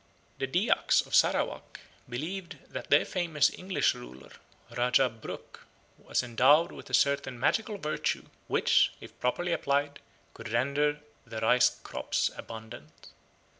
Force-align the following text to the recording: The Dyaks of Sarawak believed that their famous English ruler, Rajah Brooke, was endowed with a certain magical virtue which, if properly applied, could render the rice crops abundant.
The 0.39 0.47
Dyaks 0.47 1.05
of 1.05 1.13
Sarawak 1.13 1.79
believed 2.09 2.57
that 2.71 2.89
their 2.89 3.05
famous 3.05 3.53
English 3.55 3.93
ruler, 3.93 4.31
Rajah 4.75 5.09
Brooke, 5.09 5.67
was 5.99 6.23
endowed 6.23 6.71
with 6.71 6.89
a 6.89 6.93
certain 6.95 7.39
magical 7.39 7.77
virtue 7.77 8.25
which, 8.47 8.93
if 8.99 9.19
properly 9.19 9.53
applied, 9.53 9.99
could 10.33 10.49
render 10.49 11.01
the 11.23 11.39
rice 11.41 11.79
crops 11.83 12.31
abundant. 12.35 13.09